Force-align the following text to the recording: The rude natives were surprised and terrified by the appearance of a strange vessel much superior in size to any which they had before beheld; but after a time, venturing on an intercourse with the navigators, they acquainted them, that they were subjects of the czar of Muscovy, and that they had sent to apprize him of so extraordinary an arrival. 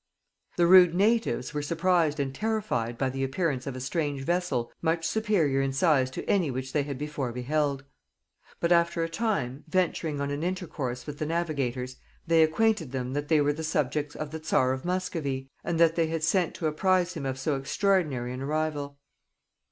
The 0.55 0.65
rude 0.65 0.95
natives 0.95 1.53
were 1.53 1.61
surprised 1.61 2.19
and 2.19 2.33
terrified 2.33 2.97
by 2.97 3.11
the 3.11 3.23
appearance 3.23 3.67
of 3.67 3.75
a 3.75 3.79
strange 3.79 4.23
vessel 4.23 4.71
much 4.81 5.05
superior 5.07 5.61
in 5.61 5.71
size 5.73 6.09
to 6.09 6.25
any 6.25 6.49
which 6.49 6.73
they 6.73 6.81
had 6.81 6.97
before 6.97 7.31
beheld; 7.31 7.83
but 8.59 8.71
after 8.71 9.03
a 9.03 9.09
time, 9.09 9.63
venturing 9.67 10.19
on 10.19 10.31
an 10.31 10.41
intercourse 10.41 11.05
with 11.05 11.19
the 11.19 11.27
navigators, 11.27 11.97
they 12.25 12.41
acquainted 12.41 12.91
them, 12.91 13.13
that 13.13 13.27
they 13.27 13.41
were 13.41 13.53
subjects 13.61 14.15
of 14.15 14.31
the 14.31 14.43
czar 14.43 14.73
of 14.73 14.83
Muscovy, 14.85 15.47
and 15.63 15.79
that 15.79 15.95
they 15.95 16.07
had 16.07 16.23
sent 16.23 16.55
to 16.55 16.65
apprize 16.65 17.13
him 17.13 17.27
of 17.27 17.37
so 17.37 17.55
extraordinary 17.55 18.33
an 18.33 18.41
arrival. 18.41 18.97